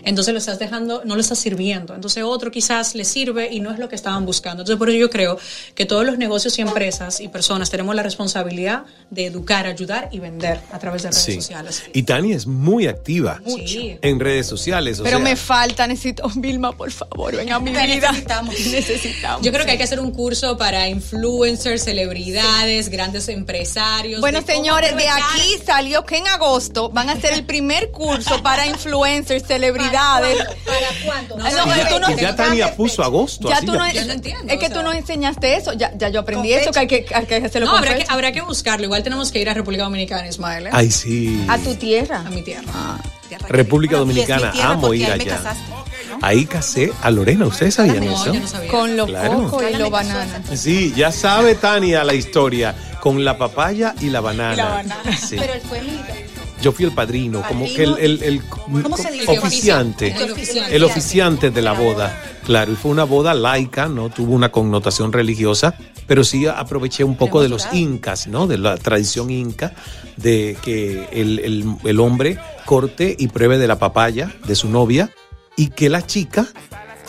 [0.04, 1.94] Entonces lo estás dejando, no lo estás sirviendo.
[1.94, 4.62] Entonces otro quizás le sirve y no es lo que estaban buscando.
[4.62, 5.38] Entonces por eso yo creo
[5.74, 10.20] que todos los negocios y empresas y personas tenemos la responsabilidad de educar, ayudar y
[10.20, 11.34] vender a través de redes Sí.
[11.34, 11.82] sociales.
[11.92, 15.00] Y Tania es muy activa en redes sociales.
[15.00, 17.86] o Pero sea, me falta, necesito, Vilma, por favor, ven a mi vida.
[18.12, 18.54] necesitamos.
[18.70, 19.42] Necesitamos.
[19.44, 24.20] Yo creo que hay que hacer un curso para influencers, celebridades, grandes empresarios.
[24.20, 28.42] Bueno, de señores, de aquí salió que en agosto van a hacer el primer curso
[28.42, 30.38] para influencers, celebridades.
[30.64, 31.36] ¿Para cuándo?
[31.36, 31.44] No,
[31.76, 33.48] ya, tú no- ya Tania puso agosto.
[33.48, 33.90] Ya así tú no.
[33.92, 34.82] Yo no entiendo, es que o tú sea.
[34.82, 35.72] no enseñaste eso.
[35.74, 38.04] Ya, ya yo aprendí eso, que hay que, hay que hacerlo No, con habrá que,
[38.08, 38.84] habrá que buscarlo.
[38.84, 40.66] Igual tenemos que ir a República Dominicana, Ismael.
[40.66, 40.70] ¿eh?
[40.72, 41.44] Ay, sí.
[41.48, 42.20] A tu tierra.
[42.26, 42.98] A mi tierra.
[43.28, 45.36] Tierra República Bueno, y Dominicana, tierra amo ir allá.
[45.36, 45.62] casaste,
[46.22, 48.32] Ahí casé a Lorena, ¿ustedes sabían No, eso?
[48.32, 48.70] yo no sabía.
[48.70, 49.42] Con los Claro.
[49.50, 50.28] cocos y los bananas.
[50.58, 54.82] Sí, ya sabe Tania la historia, con la papaya y la banana.
[55.18, 55.36] Sí.
[55.38, 55.98] Pero él fue mi
[56.62, 59.38] Yo fui el padrino, como que el, el- el- ¿Cómo se dice?
[59.38, 60.76] oficiante, El oficiante.
[60.76, 62.18] el oficiante de la boda.
[62.44, 65.74] Claro, y fue una boda laica, no tuvo una connotación religiosa,
[66.06, 68.46] pero sí aproveché un poco de los incas, ¿no?
[68.46, 69.74] De la tradición inca,
[70.16, 75.10] de que el, el- el hombre corte y pruebe de la papaya de su novia
[75.56, 76.46] y que la chica,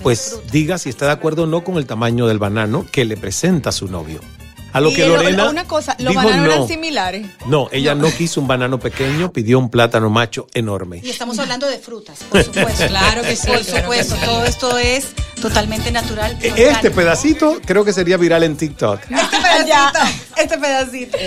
[0.03, 3.17] pues diga si está de acuerdo o no con el tamaño del banano que le
[3.17, 4.19] presenta a su novio.
[4.77, 6.53] A lo Y que Lorena una cosa, los dijo bananos no.
[6.53, 7.25] eran similares.
[7.47, 8.11] No, ella no.
[8.11, 10.99] quiso un banano pequeño, pidió un plátano macho enorme.
[11.03, 12.85] Y estamos hablando de frutas, por supuesto.
[12.87, 14.21] Claro que sí, Por claro supuesto, sí.
[14.23, 15.07] todo esto es
[15.41, 16.37] totalmente natural.
[16.41, 16.95] y Este orgánico.
[16.95, 18.99] pedacito creo que sería viral en TikTok.
[19.09, 19.99] Este pedacito,
[20.37, 21.17] este pedacito.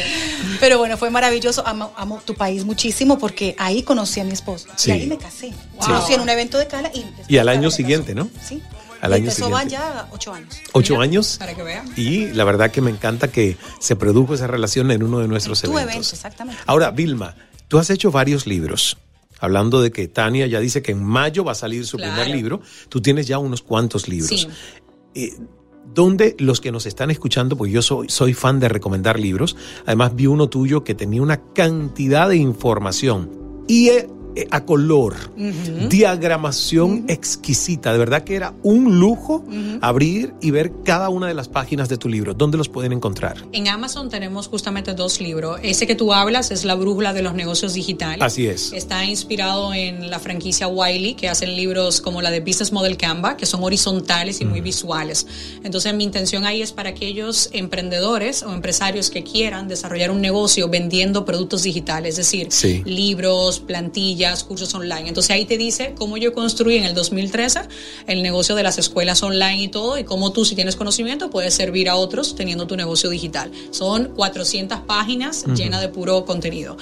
[0.61, 1.67] Pero bueno, fue maravilloso.
[1.67, 4.69] Amo, amo tu país muchísimo porque ahí conocí a mi esposo.
[4.77, 4.91] Sí.
[4.91, 5.53] Y ahí me casé.
[5.79, 8.29] Conocí en un evento de Cala y Y al año siguiente, ¿no?
[8.47, 8.63] Sí.
[9.01, 9.71] Al Y año van siguiente.
[9.71, 10.57] ya ocho años.
[10.73, 11.37] Ocho años.
[11.39, 11.87] Para que vean.
[11.97, 15.63] Y la verdad que me encanta que se produjo esa relación en uno de nuestros
[15.63, 15.93] Tu eventos.
[15.95, 16.61] evento, exactamente.
[16.67, 17.35] Ahora, Vilma,
[17.69, 18.97] tú has hecho varios libros.
[19.43, 22.13] Hablando de que Tania ya dice que en mayo va a salir su Claro.
[22.13, 22.61] primer libro,
[22.91, 24.29] tú tienes ya unos cuantos libros.
[24.29, 24.47] Sí.
[25.15, 25.33] Eh,
[25.95, 30.15] ¿Dónde los que nos están escuchando, porque yo soy, soy fan de recomendar libros, además
[30.15, 33.91] vi uno tuyo que tenía una cantidad de información y
[34.37, 35.15] eh, a color,
[35.89, 39.45] diagramación exquisita, de verdad que era un lujo
[39.81, 42.35] abrir y ver cada una de las páginas de tu libro.
[42.35, 43.37] ¿Dónde los pueden encontrar?
[43.53, 45.59] En Amazon tenemos justamente dos libros.
[45.63, 48.23] Ese que tú hablas es La Brújula de los Negocios Digitales.
[48.23, 48.73] Así es.
[48.73, 53.37] Está inspirado en la franquicia Wiley, que hacen libros como la de Business Model Canva,
[53.37, 55.27] que son horizontales y muy visuales.
[55.65, 60.69] Entonces, mi intención ahí es para aquellos emprendedores o empresarios que quieran desarrollar un negocio
[60.69, 62.83] vendiendo productos digitales, es decir, Sí.
[62.85, 65.09] libros, plantillas, cursos online.
[65.09, 67.61] Entonces, ahí te dice cómo yo construí en el 2013
[68.07, 71.55] el negocio de las escuelas online y todo, y cómo tú, si tienes conocimiento, puedes
[71.55, 73.51] servir a otros teniendo tu negocio digital.
[73.71, 75.55] Son 400 páginas Ujú.
[75.55, 76.77] llenas de puro contenido.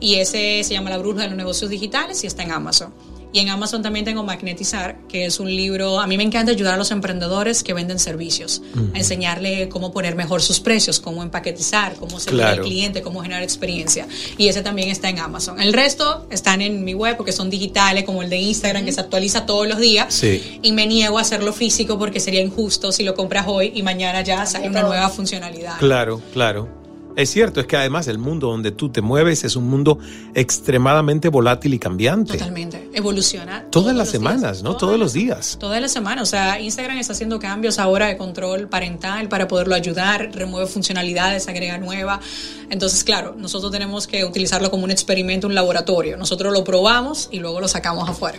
[0.00, 2.92] Y ese se llama La Bruja de los Negocios Digitales y está en Amazon.
[3.36, 6.72] Y en Amazon también tengo Magnetizar, que es un libro, a mí me encanta ayudar
[6.72, 8.62] a los emprendedores que venden servicios,
[8.94, 12.62] a enseñarle cómo poner mejor sus precios, cómo empaquetizar, cómo servir Claro.
[12.62, 14.08] al cliente, cómo generar experiencia.
[14.38, 15.60] Y ese también está en Amazon.
[15.60, 19.02] El resto están en mi web porque son digitales, como el de Instagram, que se
[19.02, 20.14] actualiza todos los días.
[20.14, 20.58] Sí.
[20.62, 24.22] Y me niego a hacerlo físico porque sería injusto si lo compras hoy y mañana
[24.22, 25.76] ya sale una nueva funcionalidad.
[25.78, 26.85] Claro, claro.
[27.16, 29.98] Es cierto, es que además el mundo donde tú te mueves es un mundo
[30.34, 32.34] extremadamente volátil y cambiante.
[32.34, 32.90] Totalmente.
[32.92, 33.64] Evoluciona.
[33.70, 34.76] Todas las semanas, ¿no?
[34.76, 35.56] Todos los días.
[35.58, 39.74] Toda la semana, o sea, Instagram está haciendo cambios ahora de control parental para poderlo
[39.74, 42.20] ayudar, remueve funcionalidades, agrega nuevas.
[42.68, 46.18] Entonces, claro, nosotros tenemos que utilizarlo como un experimento, un laboratorio.
[46.18, 48.38] Nosotros lo probamos y luego lo sacamos afuera.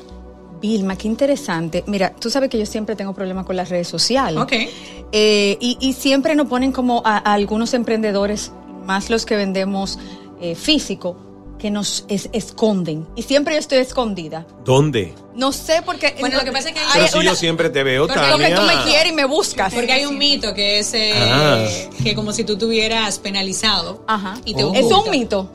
[0.61, 1.83] Vilma, qué interesante.
[1.87, 4.39] Mira, tú sabes que yo siempre tengo problemas con las redes sociales.
[4.39, 4.53] Ok.
[5.11, 8.51] Eh, y, y siempre nos ponen como a, a algunos emprendedores,
[8.87, 9.99] más los que vendemos
[10.41, 11.17] eh, físico,
[11.59, 13.07] que nos es- esconden.
[13.15, 14.45] Y siempre yo estoy escondida.
[14.63, 15.13] ¿Dónde?
[15.35, 16.15] No sé por qué.
[16.19, 18.19] Bueno, lo que pasa es que hay Pero si una- yo siempre te veo, Porque
[18.31, 18.83] Porque tú me Tania.
[18.85, 19.73] quieres y me buscas.
[19.73, 21.65] Porque hay un mito que es eh, Ah.
[22.03, 24.35] que como si tú tuvieras penalizado Ajá.
[24.45, 24.73] y te Oh.
[24.73, 25.49] Es un mito.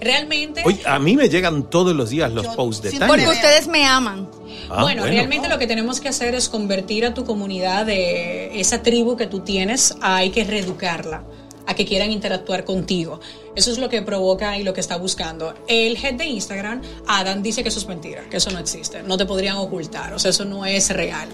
[0.00, 3.08] Realmente, Oye, a mí me llegan todos los días los posts de Tania.
[3.08, 4.28] Porque ustedes me aman.
[4.70, 8.82] Ah, bueno, realmente lo que tenemos que hacer es convertir a tu comunidad de esa
[8.82, 11.24] tribu que tú tienes, a hay que reeducarla,
[11.68, 13.20] a que quieran interactuar contigo.
[13.54, 15.54] Eso es lo que provoca y lo que está buscando.
[15.68, 19.18] El head de Instagram, Adam, dice que eso es mentira, que eso no existe, no
[19.18, 21.28] te podrían ocultar, o sea, eso no es real.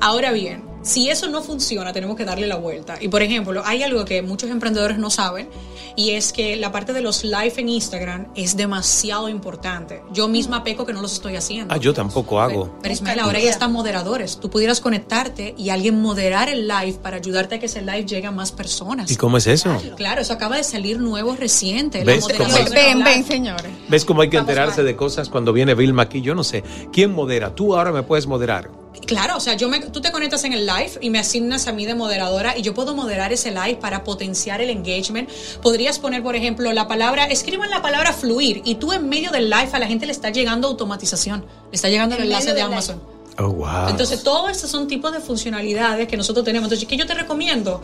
[0.00, 2.96] Ahora bien, Si eso no funciona, tenemos que darle la vuelta.
[3.00, 5.48] Y por ejemplo, hay algo que muchos emprendedores no saben
[5.96, 10.02] y es que la parte de los live en Instagram es demasiado importante.
[10.12, 11.74] Yo misma peco que no los estoy haciendo.
[11.74, 12.74] Ah, yo tampoco hago.
[12.80, 14.38] Pero Ismael, ahora ya están moderadores.
[14.38, 18.26] Tú pudieras conectarte y alguien moderar el live para ayudarte a que ese live llegue
[18.26, 19.10] a más personas.
[19.10, 19.76] ¿Y cómo es eso?
[19.96, 22.04] Claro, eso acaba de salir nuevo reciente.
[22.04, 23.70] ¿Ves la cómo del Ven, ven, señores.
[23.88, 26.22] ¿Ves cómo hay que enterarse de cosas cuando viene Vilma aquí?
[26.22, 26.64] Yo no sé.
[26.92, 27.54] ¿Quién modera?
[27.54, 28.79] Tú ahora me puedes moderar.
[29.06, 31.72] Claro, o sea, yo me, tú te conectas en el live y me asignas a
[31.72, 35.28] mí de moderadora y yo puedo moderar ese live para potenciar el engagement.
[35.62, 39.50] Podrías poner, por ejemplo, la palabra, escriban la palabra fluir y tú en medio del
[39.50, 42.62] live a la gente le está llegando automatización, le está llegando el En enlace de
[42.62, 43.00] Amazon.
[43.38, 43.88] Oh, wow.
[43.88, 46.66] Entonces, todos estos son tipos de funcionalidades que nosotros tenemos.
[46.66, 47.80] Entonces, ¿qué yo te recomiendo?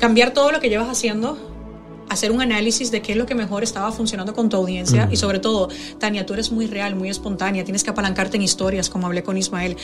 [0.00, 1.38] Cambiar todo lo que llevas haciendo,
[2.08, 5.16] hacer un análisis de qué es lo que mejor estaba funcionando con tu audiencia y
[5.16, 9.06] sobre todo, Tania, tú eres muy real, muy espontánea, tienes que apalancarte en historias, como
[9.06, 9.76] hablé con Ismael.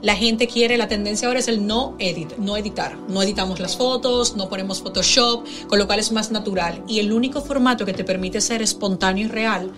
[0.00, 2.96] La gente quiere, la tendencia ahora es el no edit, no editar.
[3.08, 6.82] No editamos las fotos, no ponemos Photoshop, con lo cual es más natural.
[6.88, 9.72] Y el único formato que te permite ser espontáneo y real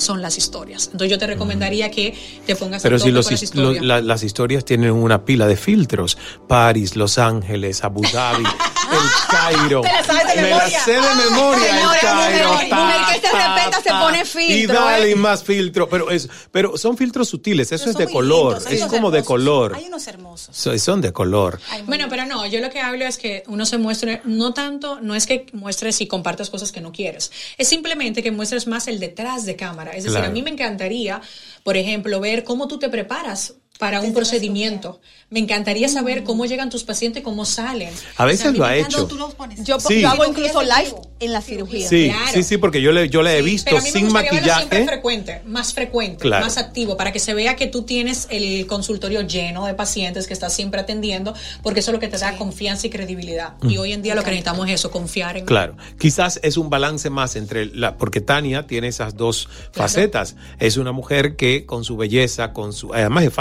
[0.00, 0.86] son las historias.
[0.86, 2.14] Entonces yo te recomendaría que
[2.46, 3.84] te pongas Pero a si los con las his- lo- historias.
[3.84, 6.16] la- las historias tienen una pila de filtros.
[6.48, 8.44] París, Los Ángeles, Abu Dhabi,
[8.92, 8.98] el
[9.30, 9.80] Cairo.
[9.82, 10.84] Te la sabes de Me la memoria.
[10.84, 12.58] sé de memoria el Cairo.
[12.58, 15.16] que se respeta se pone filtro, Y dale ¿eh?
[15.16, 15.88] más filtro.
[15.88, 18.54] Pero, es, pero son filtros sutiles, eso es de color.
[18.54, 19.26] lindos, es unos como de hermosos.
[19.28, 19.74] color.
[19.76, 20.56] Hay unos hermosos.
[20.56, 21.60] So- Son de color.
[21.86, 25.14] Bueno, pero no, yo lo que hablo es que uno se muestre, no tanto, no
[25.14, 28.98] es que muestres y compartas cosas que no quieres, es simplemente que muestres más el
[28.98, 29.89] detrás de cámara.
[29.90, 31.20] Es decir, a mí me encantaría,
[31.62, 35.00] por ejemplo, ver cómo tú te preparas para un procedimiento.
[35.30, 37.88] Me encantaría saber cómo llegan tus pacientes, cómo salen.
[38.16, 39.06] A veces O sea, lo ha hecho.
[39.06, 39.64] tú los pones.
[39.64, 40.00] Yo, Sí.
[40.02, 41.88] yo hago incluso live en la cirugía.
[41.88, 42.30] Sí, Claro.
[42.34, 44.30] sí, sí, porque yo le, yo le he visto Pero a mí me sin gustaría
[44.32, 44.86] verlo siempre maquillaje.
[44.92, 46.44] frecuente, más frecuente, Claro.
[46.44, 50.34] más activo, para que se vea que tú tienes el consultorio lleno de pacientes que
[50.34, 53.54] estás siempre atendiendo, porque eso es lo que te da confianza y credibilidad.
[53.62, 53.80] Y Mm.
[53.80, 57.08] hoy en día lo que necesitamos es eso, confiar en Claro, quizás es un balance
[57.08, 60.36] más entre la, porque Tania tiene esas dos facetas.
[60.58, 63.32] Es una mujer que con su belleza, con su, además es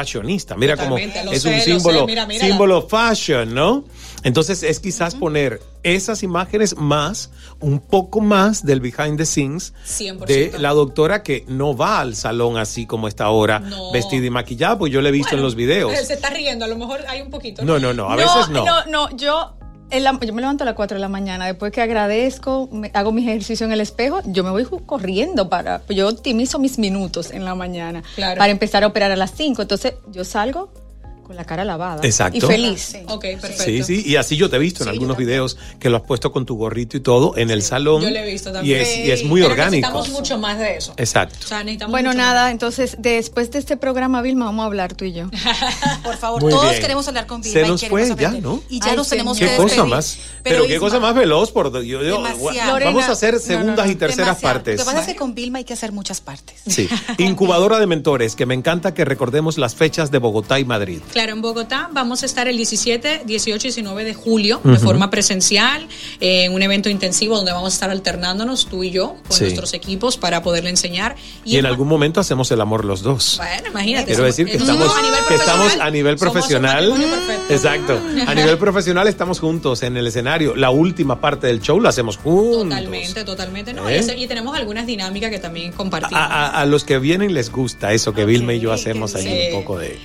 [0.58, 2.48] Mira Totalmente, como lo es sé, un lo símbolo, mira, mírala.
[2.48, 3.84] símbolo fashion, ¿no?
[4.24, 10.26] Entonces es quizás poner esas imágenes más, un poco más del behind the scenes 100%.
[10.26, 13.92] de la doctora que no va al salón así como está ahora, No.
[13.92, 15.92] vestida y maquillada, pues yo le he visto en los videos.
[16.06, 17.64] Se está riendo, a lo mejor hay un poquito.
[17.64, 18.66] No, no, no, a veces no.
[18.66, 19.56] No, no, yo,
[19.92, 23.12] la- yo me levanto a las 4 de la mañana, después que agradezco, me- hago
[23.12, 27.46] mi ejercicio en el espejo, yo me voy corriendo para, yo optimizo mis minutos en
[27.46, 28.38] la mañana Claro.
[28.38, 30.70] para empezar a operar a las 5, entonces yo salgo
[31.30, 32.38] con la cara lavada Exacto.
[32.40, 32.98] y feliz.
[33.06, 33.64] Ok, perfecto.
[33.64, 36.32] Sí, sí, y así yo te he visto en algunos videos que lo has puesto
[36.32, 38.02] con tu gorrito y todo en el salón.
[38.02, 38.82] Yo lo he visto Y también.
[38.82, 39.76] es, y es muy Pero orgánico.
[39.90, 40.96] Necesitamos mucho más de eso.
[40.98, 41.36] Exacto.
[41.44, 45.06] O sea, necesitamos Bueno, nada, entonces después de este programa, Vilma, vamos a hablar tú
[45.06, 45.30] y yo.
[46.04, 46.82] Por favor, Muy todos bien.
[46.82, 48.32] queremos hablar con Vilma Se y nos queremos fue ya.
[48.32, 48.64] ¿no?
[48.68, 50.18] Y ya Ay, nos tenemos que Qué cosa más.
[50.42, 51.52] Pero, qué cosa más veloz.
[51.52, 54.54] Por, yo- vamos a hacer no, no, segundas no, y terceras demasiado.
[54.56, 54.80] partes.
[54.80, 56.60] Lo que pasa es que con Vilma hay que hacer muchas partes.
[56.66, 56.90] Sí.
[57.20, 61.02] Incubadora de mentores, que me encanta que recordemos las fechas de Bogotá y Madrid.
[61.12, 65.10] Claro, en Bogotá vamos a estar el 17, 18 y 19 de julio de forma
[65.10, 65.86] presencial
[66.22, 69.44] eh, en un evento intensivo donde vamos a estar alternándonos tú y yo con Sí.
[69.44, 71.18] nuestros equipos para poderle enseñar.
[71.44, 73.36] Y en algún momento hacemos el amor los dos.
[73.38, 74.06] Bueno, imagínate.
[74.06, 75.74] Quiero decir que Eh, estamos, a nivel que estamos
[76.20, 77.20] profesional, a nivel.
[77.50, 78.00] Exacto.
[78.28, 80.56] A nivel profesional estamos juntos en el escenario.
[80.56, 82.64] La última parte del show la hacemos juntos.
[82.64, 83.74] Totalmente, totalmente.
[83.74, 84.06] No, ¿Eh?
[84.18, 86.22] y, tenemos algunas dinámicas que también compartimos.
[86.22, 89.48] A, a- a los que vienen les gusta eso que Vilma y yo hacemos ahí
[89.54, 89.98] un poco de.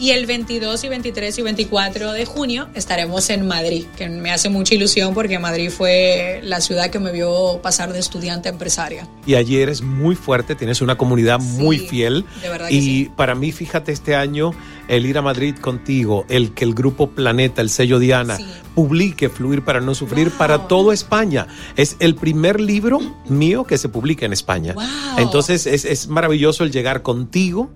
[0.00, 4.48] Y el 22 y 23 y 24 de junio estaremos en Madrid, que me hace
[4.48, 9.08] mucha ilusión porque Madrid fue la ciudad que me vio pasar de estudiante a empresaria.
[9.26, 12.24] Y allí eres muy fuerte, tienes una comunidad muy fiel.
[12.40, 14.52] de verdad que y para mí, fíjate, este año,
[14.86, 18.38] el ir a Madrid contigo, el que el grupo Planeta, el sello Diana,
[18.76, 21.48] publique Fluir para no sufrir para toda España.
[21.76, 24.76] Es el primer libro mío que se publica en España.
[25.16, 27.70] Entonces es, es maravilloso el llegar contigo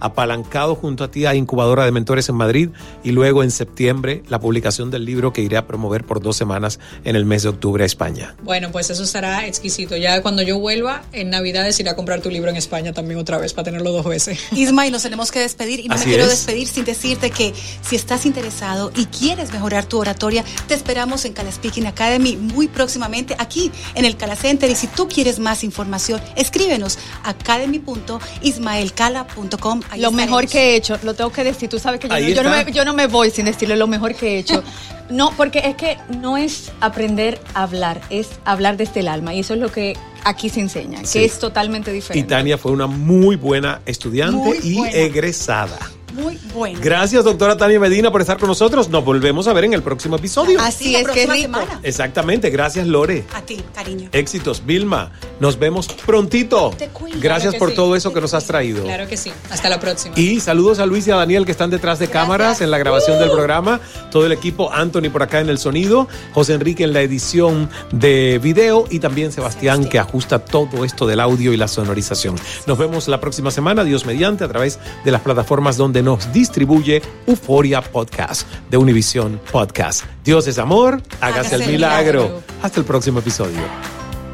[0.00, 2.70] apalancado junto a ti a Incubadora de Mentores en Madrid
[3.04, 6.78] y luego en septiembre la publicación del libro que iré a promover por dos semanas
[7.04, 8.34] en el mes de octubre a España.
[8.42, 9.96] Bueno, pues eso estará exquisito.
[9.96, 13.38] Ya cuando yo vuelva en Navidades iré a comprar tu libro en España también otra
[13.38, 14.38] vez para tenerlo dos veces.
[14.52, 15.80] Isma, y nos tenemos que despedir.
[15.80, 16.30] Y no Así me quiero es.
[16.30, 21.32] despedir sin decirte que si estás interesado y quieres mejorar tu oratoria, te esperamos en
[21.32, 24.70] Cala Speaking Academy muy próximamente aquí en el Cala Center.
[24.70, 29.80] Y si tú quieres más información, escríbenos a academy.ismaelcala.com.
[29.90, 30.52] Ahí Lo mejor estaremos.
[30.52, 32.64] que he hecho, lo tengo que decir, tú sabes que yo, no, yo no está.
[32.64, 34.62] me, yo no me voy sin decirle lo mejor que he hecho.
[35.10, 39.40] No, porque es que no es aprender a hablar, es hablar desde el alma y
[39.40, 41.20] eso es lo que aquí se enseña, Sí.
[41.20, 42.28] que es totalmente Y diferente.
[42.28, 44.94] Tania fue una muy buena estudiante Muy y buena.
[44.94, 45.78] egresada.
[46.18, 46.78] Muy bueno.
[46.82, 48.88] Gracias, doctora Tania Medina, por estar con nosotros.
[48.88, 50.60] Nos volvemos a ver en el próximo episodio.
[50.60, 51.60] Así es, que rico.
[51.82, 52.50] Exactamente.
[52.50, 53.24] Gracias, Lore.
[53.34, 54.08] A ti, cariño.
[54.12, 55.10] Éxitos, Vilma.
[55.40, 56.74] Nos vemos prontito.
[57.20, 57.76] Gracias Claro que por sí.
[57.76, 58.82] todo eso que nos has traído.
[58.84, 59.32] Claro que sí.
[59.50, 60.18] Hasta la próxima.
[60.18, 63.18] Y saludos a Luis y a Daniel que están detrás de cámaras en la grabación
[63.18, 63.80] del programa.
[64.10, 68.40] Todo el equipo, Anthony por acá en el sonido, José Enrique en la edición de
[68.42, 72.36] video y también Sebastián que ajusta todo esto del audio y la sonorización.
[72.66, 77.02] Nos vemos la próxima semana, Dios mediante, a través de las plataformas donde nos distribuye
[77.26, 80.06] Euforia Podcast de Univision Podcast.
[80.24, 82.40] Dios es amor, hágase el milagro.
[82.62, 83.60] Hasta el próximo episodio.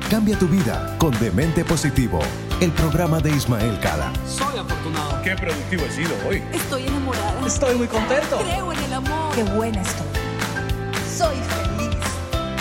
[0.08, 2.20] Cambia tu vida con Demente Positivo,
[2.60, 4.12] el programa de Ismael Cala.
[4.24, 5.20] Soy afortunado.
[5.24, 6.44] Qué productivo he sido hoy.
[6.52, 7.44] Estoy enamorada.
[7.44, 8.38] Estoy muy contento.
[8.38, 9.34] Creo en el amor.
[9.34, 10.06] Qué buena estoy.
[11.18, 11.96] Soy feliz.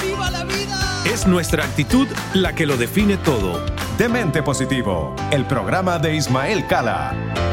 [0.03, 1.03] ¡Viva la vida!
[1.05, 3.63] Es nuestra actitud la que lo define todo.
[3.99, 7.52] Demente Positivo, el programa de Ismael Cala.